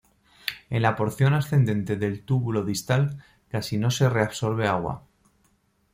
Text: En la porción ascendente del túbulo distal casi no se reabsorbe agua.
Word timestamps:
En 0.71 0.81
la 0.81 0.95
porción 0.95 1.35
ascendente 1.35 1.95
del 1.95 2.25
túbulo 2.25 2.63
distal 2.65 3.23
casi 3.49 3.77
no 3.77 3.91
se 3.91 4.09
reabsorbe 4.09 4.67
agua. 4.67 5.03